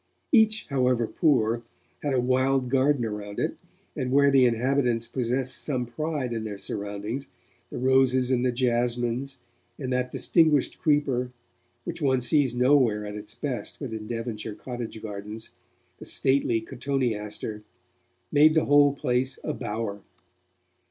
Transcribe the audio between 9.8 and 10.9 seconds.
that distinguished